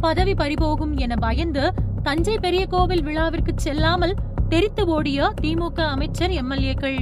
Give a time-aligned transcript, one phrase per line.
[0.00, 1.64] பதவி பறிபோகும் என பயந்து
[2.02, 4.14] தஞ்சை பெரிய கோவில் விழாவிற்கு செல்லாமல்
[4.48, 7.00] தெரித்து ஓடிய திமுக அமைச்சர் எம்எல்ஏக்கள்.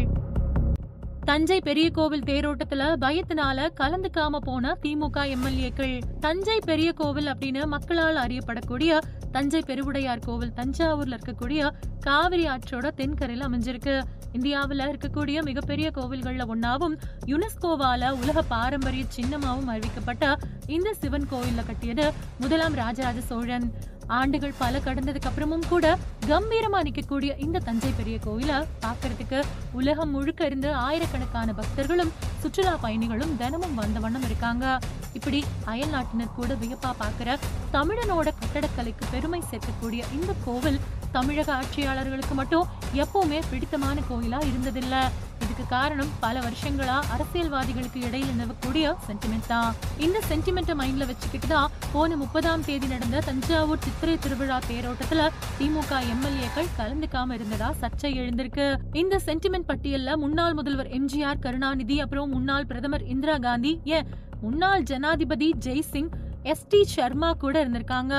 [1.28, 6.02] தஞ்சை பெரிய கோவில் தேரோட்டத்துல பயத்தினால கலந்துக்காம போன திமுக எம்எல்ஏக்கள்.
[6.20, 9.00] தஞ்சை பெரிய கோவில் அப்படின்னு மக்களால் அறியப்படக்கூடிய
[9.32, 11.70] தஞ்சை பெருவுடையார் கோவில் தஞ்சாவூர்ல இருக்கக்கூடிய
[12.00, 14.02] காவிரி ஆற்றோட தென்கரையில அமைஞ்சிருக்கு.
[14.32, 20.36] இந்தியாவுல இருக்கக்கூடிய மிகப்பெரிய கோவில்கள்ல ஒன்னாவும் யுனெஸ்கோவால உலக பாரம்பரிய சின்னமாவும் அறிவிக்கப்பட்ட
[20.66, 23.72] இந்த சிவன் கோயில்ல கட்டியது முதலாம் ராஜராஜ சோழன்.
[24.16, 25.86] ஆண்டுகள் பல கடந்ததுக்கு அப்புறமும் கூட
[26.28, 28.52] கம்பீரமா நிக்கக்கூடிய இந்த தஞ்சை பெரிய கோயில
[28.84, 29.38] பாக்குறதுக்கு
[29.80, 34.64] உலகம் முழுக்க இருந்து ஆயிரக்கணக்கான பக்தர்களும் சுற்றுலா பயணிகளும் தினமும் வந்த வண்ணம் இருக்காங்க.
[35.18, 35.40] இப்படி
[35.72, 37.38] அயல் நாட்டினர் கூட வியப்பா பாக்குற
[37.76, 40.80] தமிழனோட கட்டடக்கலைக்கு பெருமை சேர்க்கக்கூடிய இந்த கோவில்
[41.16, 42.68] தமிழக ஆட்சியாளர்களுக்கு மட்டும்
[43.04, 45.02] எப்பவுமே பிடித்தமான கோயிலா இருந்ததில்லை.
[45.58, 49.70] இதுக்கு காரணம் பல வருஷங்களா அரசியல்வாதிகளுக்கு இடையில நிலவக்கூடிய சென்டிமெண்ட் தான்.
[50.04, 55.24] இந்த சென்டிமெண்ட்டை மைண்ட்ல வச்சுக்கிட்டு தான் போன முப்பதாம் தேதி நடந்த தஞ்சாவூர் சித்திரை திருவிழா தேரோட்டத்துல
[55.58, 58.66] திமுக எம்எல்ஏக்கள் கலந்துக்காம இருந்ததா சர்ச்சை எழுந்திருக்கு.
[59.02, 64.08] இந்த சென்டிமெண்ட் பட்டியல்ல முன்னாள் முதல்வர் எம்ஜிஆர் கருணாநிதி அப்புறம் முன்னாள் பிரதமர் இந்திரா காந்தி ஏன்
[64.46, 66.12] முன்னாள் ஜனாதிபதி ஜெய்சிங்
[66.52, 68.14] எஸ் டி சர்மா கூட இருந்திருக்காங்க.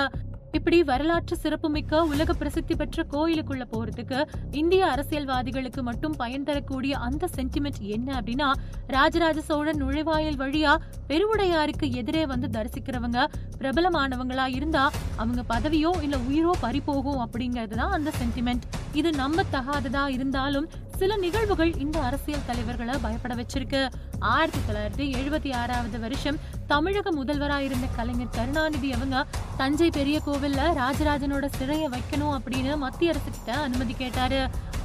[0.51, 4.19] இப்படி வரலாற்று சிறப்புமிக்க உலக பிரசித்தி பெற்ற கோயிலுக்குள்ள போறதுக்கு
[4.51, 8.47] இந்திய அரசியல்வாதிகளுக்கு மட்டும் பயன் தரக்கூடிய அந்த சென்டிமெண்ட் என்ன அப்படின்னா
[8.87, 10.73] ராஜராஜ சோழன் நுழைவாயில் வழியா
[11.07, 13.19] பெருவுடையாருக்கு எதிரே வந்து தரிசிக்கிறவங்க
[13.59, 14.83] பிரபலமானவங்களா இருந்தா
[15.15, 21.97] அவங்க பதவியோ இல்ல உயிரோ பறிபோகும் அப்படிங்கிறது தான் அந்த சென்டிமெண்ட் இது நம்பத்தகாததா இருந்தாலும் சில நிகழ்வுகள் இந்த
[21.99, 23.81] அரசியல் தலைவர்களை பயப்பட வச்சிருக்கு.
[24.19, 26.39] ஆயிரத்தி தொள்ளாயிரத்தி எழுபத்தி ஆறாவது வருஷம்
[26.71, 29.19] தமிழக முதல்வரா இருந்த கலைஞர் கருணாநிதி அவங்க
[29.61, 34.41] தஞ்சை பெரிய கோவில்ல ராஜராஜனோட சிறையை வைக்கணும் அப்படின்னு மத்திய அரசு கிட்ட அனுமதி கேட்டாரு.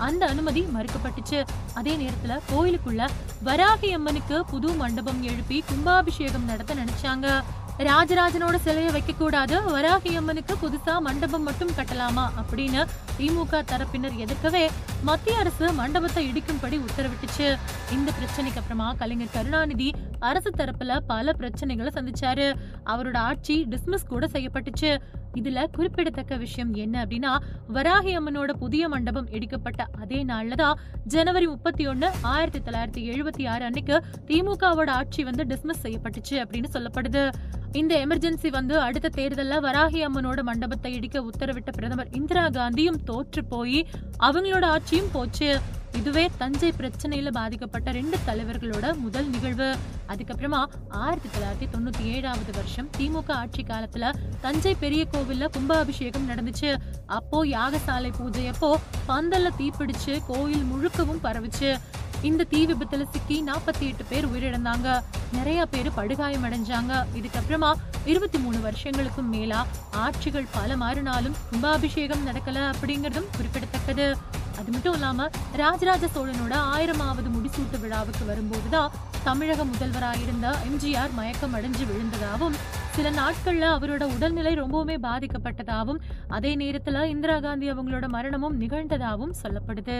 [0.06, 1.40] அந்த அனுமதி மறுக்கப்பட்டுச்சு.
[1.74, 3.02] அதே நேரத்துல கோயிலுக்குள்ள
[3.48, 7.28] வராகி அம்மனுக்கு புது மண்டபம் எழுப்பி கும்பாபிஷேகம் நடத்த நினைச்சாங்க.
[7.90, 12.82] ராஜராஜனோட சிலையை வைக்க கூடாது வராகி அம்மனுக்கு புதுசா மண்டபம் மட்டும் கட்டலாமா அப்படின்னு
[13.18, 14.64] திமுக தரப்பினர் எதிர்க்கவே
[15.08, 17.46] மத்திய அரசு மண்டபத்தை இடிக்கும்படி உத்தரவிட்டுச்சு.
[17.94, 19.88] இந்த பிரச்சனைக்கு அப்புறமா கலைஞர் கருணாநிதி
[20.28, 22.46] அரசு தரப்புல பல பிரச்சனைகளை சந்திச்சாரு.
[22.92, 24.92] அவரோட ஆட்சி டிஸ்மிஸ் கூட செய்யப்பட்டுச்சு.
[25.38, 27.32] இதுல குறிப்பிடத்தக்க விஷயம் என்ன அப்படின்னா
[27.76, 30.78] வராகி அம்மனோட புதிய மண்டபம் இடிக்கப்பட்ட அதே நாள்ல தான்
[31.14, 33.96] ஜனவரி முப்பத்தி ஒன்னு ஆயிரத்தி தொள்ளாயிரத்தி எழுபத்தி ஆறு அன்னைக்கு
[34.28, 37.24] திமுகவோட ஆட்சி வந்து டிஸ்மிஸ் செய்யப்பட்டுச்சு அப்படின்னு சொல்லப்படுது.
[37.80, 43.80] இந்த எமர்ஜென்சி வந்து அடுத்த தேர்தலில் வராகி அம்மனோட மண்டபத்தை இடிக்க உத்தரவிட்ட பிரதமர் இந்திரா காந்தியும் தோற்று போய்
[44.26, 45.48] அவங்களோட ஆட்சி ஆட்சியும் போச்சு.
[45.98, 49.68] இதுவே தஞ்சை பிரச்சனையில பாதிக்கப்பட்ட ரெண்டு தலைவர்களோட முதல் நிகழ்வு.
[50.08, 54.12] அதுக்கப்புறமா ஆயிரத்தி தொள்ளாயிரத்தி தொண்ணூத்தி ஏழாவது வருஷம் திமுக ஆட்சி காலத்துல
[54.44, 56.70] தஞ்சை பெரிய கோவில்ல கும்பாபிஷேகம் நடந்துச்சு.
[57.18, 58.70] அப்போ யாகசாலை பூஜை அப்போ
[59.08, 61.72] பந்தல்ல தீப்பிடிச்சு கோயில் முழுக்கவும் பரவுச்சு.
[62.28, 64.88] இந்த தீ விபத்துல சிக்கி நாற்பத்தி எட்டு பேர் உயிரிழந்தாங்க.
[65.32, 67.72] நிறைய பேர் படுகாயம் அடைஞ்சாங்க இதுக்கப்புறமா
[68.12, 69.66] இருபத்தி மூணு வருஷங்களுக்கும் மேலா
[70.04, 74.08] ஆட்சிகள் பல மாறினாலும் கும்பாபிஷேகம் நடக்கல அப்படிங்கறதும் குறிப்பிடத்தக்கது.
[74.58, 78.92] அது மட்டும் இல்லாம ராஜராஜ சோழனோட ஆயிரமாவது முடிசூட்டு விழாவுக்கு வரும்போதுதான்
[79.24, 82.56] தமிழக முதல்வராயிருந்த எம்ஜிஆர் மயக்கம் அடைஞ்சு விழுந்ததாகவும்
[82.90, 89.98] சில நாட்கள்ல அவரோட உடல்நிலை ரொம்பவுமே பாதிக்கப்பட்டதாகவும் அதே நேரத்துல இந்திரா காந்தி அவங்களோட மரணமும் நிகழ்ந்ததாகவும் சொல்லப்படுது.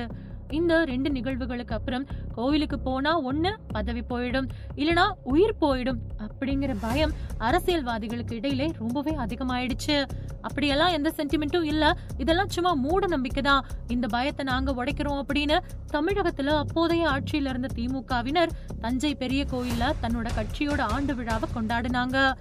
[0.50, 6.00] இந்த ரெண்டு நிகழ்வுகளுக்கு அப்புறம் கோயிலுக்கு போனா ஒண்ணு பதவி போயிடும் இல்லனா உயிர் போயிடும்
[6.34, 9.96] அப்படிங்கிற பயம் அரசியல்வாதிகளுக்கு இடையிலே ரொம்பவே அதிகமாயிடுச்சு.
[10.40, 11.84] அப்படியெல்லாம் எந்த சென்டிமெண்ட்டும் இல்ல.
[12.18, 15.58] இதெல்லாம் சும்மா மூட நம்பிக்கை தான் இந்த பயத்தை நாங்க உடைக்கிறோம் அப்படின்னு
[15.92, 22.34] தமிழகத்துல அப்போதைய ஆட்சியில இருந்த திமுகவினர் தஞ்சை பெரிய கோயில்ல தன்னோட கட்சியோட ஆண்டு விழாவை கொண்டாடினாங்க.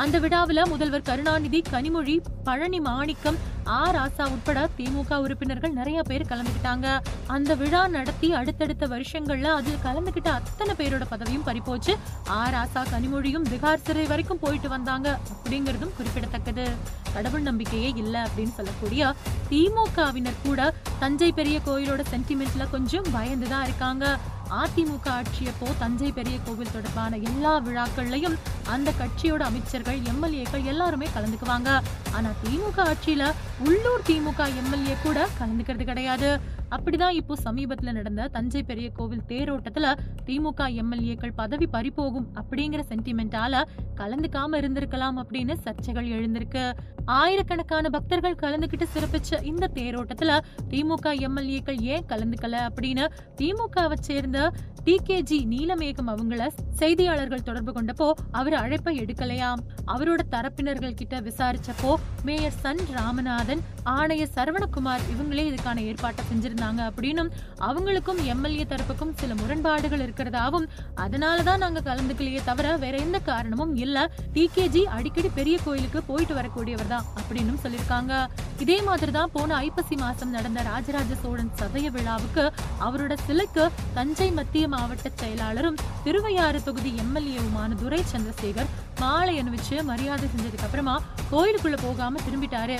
[0.00, 3.90] அந்த விழாவில் முதல்வர் கருணாநிதி கனிமொழி பழனி மாணிக்கம் ஆ.
[3.90, 6.86] ராசா உட்பட திமுக உறுப்பினர்கள் நிறைய பேர் கலந்துக்கிட்டாங்க
[7.26, 11.92] அந்த விழா நடத்தி அடுத்தடுத்த வருஷங்கள்ல அதில் கலந்துகிட்ட அத்தனை பேரோட பதவியும் பறிப்போச்சு.
[12.28, 12.50] ஆ.
[12.50, 16.66] ராசா கனிமொழியும் திகார் சிறை வரைக்கும் போயிட்டு வந்தாங்க அப்படிங்கிறதும் குறிப்பிடத்தக்கது.
[17.12, 19.14] கடவுள் நம்பிக்கையே இல்லை அப்படின்னு சொல்லக்கூடிய
[19.50, 20.60] திமுகவினர் கூட
[20.98, 24.04] தஞ்சை பெரிய கோயிலோட சென்டிமெண்ட்ல கொஞ்சம் பயந்துதான் இருக்காங்க.
[24.50, 31.80] அதிமுக ஆட்சியப்போ தஞ்சை பெரிய கோவில் தொடர்பான எல்லா விழாக்கள்லையும் அந்த கட்சியோட அமைச்சர்கள் எம்எல்ஏக்கள் எல்லாருமே கலந்துக்குவாங்க.
[32.12, 33.32] ஆனா திமுக ஆட்சியில
[33.66, 36.40] உள்ளூர் திமுக எம்எல்ஏ கூட கலந்துக்கிறது கிடையாது.
[36.70, 43.62] அப்படிதான் இப்போ சமீபத்துல நடந்த தஞ்சை பெரிய கோவில் தேரோட்டத்துல திமுக எம்எல்ஏக்கள் பதவி பறிபோகும் அப்படிங்கிற சென்டிமெண்டால
[43.96, 46.72] கலந்துக்காம இருந்திருக்கலாம் அப்படின்னு சர்ச்சைகள் எழுந்திருக்கு.
[47.18, 50.32] ஆயிரக்கணக்கான பக்தர்கள் கலந்துகிட்டு சிறப்பிச்ச இந்த தேரோட்டத்துல
[50.70, 53.06] திமுக எம்எல்ஏக்கள் ஏன் கலந்துக்கல அப்படின்னு
[53.38, 54.52] திமுகவை சேர்ந்த
[54.84, 56.42] டிகேஜி நீலமேகம் அவங்கள
[56.78, 59.60] செய்தியாளர்கள் தொடர்பு கொண்டப்போ அவர் அழைப்பை எடுக்கலையாம்.
[59.86, 61.90] அவரோட தரப்பினர்கள் கிட்ட விசாரிச்சப்போ
[62.22, 67.30] மேயர் சன் ராமநாதன் ஆணையர் சரவணகுமார் இவங்களே இதுக்கான ஏற்பாட்டை செஞ்சிருந்தாங்க அப்படின்னும்
[67.68, 74.10] அவங்களுக்கும் எம்எல்ஏ தரப்புக்கும் சில முரண்பாடுகள் இருக்கிறதாவும் அதனாலதான் நாங்க கலந்துக்கலையே தவிர வேற எந்த காரணமும் இல்ல.
[74.34, 76.99] டிகேஜி அடிக்கடி பெரிய கோயிலுக்கு போயிட்டு வரக்கூடியவர் தான்.
[77.00, 78.28] அப்படின்னு சொல்லியிருக்காங்க.
[78.58, 85.10] இதே மாதிரிதான் போன ஐப்பசி மாசம் நடந்த ராஜராஜ சோழன் சதய விழாவுக்கு அவரோட சிலைக்கு தஞ்சை மத்திய மாவட்ட
[85.22, 88.66] செயலாளரும் திருவையாறு தொகுதி எம்எல்ஏவுமான துரை சந்திரசேகர்
[88.98, 91.02] மாலை அணிவிச்சு மரியாதை செஞ்சதுக்கு அப்புறமா
[91.32, 92.78] கோயிலுக்குள்ள போகாம திரும்பிட்டாரு.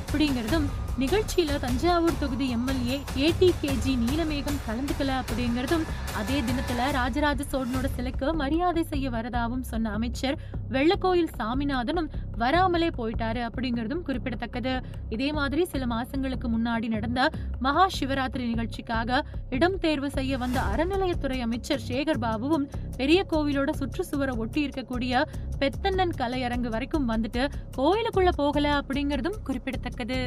[0.00, 0.66] அப்படிங்கறதும்
[1.00, 9.10] நிகழ்ச்சியில தஞ்சாவூர் தொகுதி எம்எல்ஏ ஏடிகேஜி நீலமேகம் கலந்துக்கல அப்படிங்கறதும் அதே தினத்துல ராஜராஜ சோழனோட சிலைக்கு மரியாதை செய்ய
[9.10, 10.36] வரதாவும் சொன்ன அமைச்சர்
[10.70, 14.82] வெள்ளக்கோயில் சாமிநாதனும் வராமலே போயிட்டாரு அப்படிங்கறதும் குறிப்பிடத்தக்கது.
[15.08, 21.86] இதே மாதிரி சில மாசங்களுக்கு முன்னாடி நடந்த மகா சிவராத்திரி நிகழ்ச்சிக்காக இடம் தேர்வு செய்ய வந்த அறநிலையத்துறை அமைச்சர்
[21.88, 25.22] சேகர் பாபுவும் பெரிய கோவிலோட சுற்றுச்சுவரை ஒட்டி இருக்கக்கூடிய
[25.58, 30.20] பெத்தண்ணன் கலையரங்கு வரைக்கும் வந்துட்டு கோயிலுக்குள்ள போகல அப்படிங்கறதும் குறிப்பிடத்தக்கது.